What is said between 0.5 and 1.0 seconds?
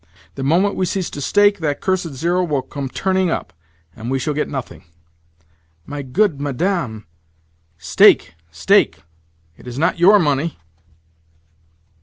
we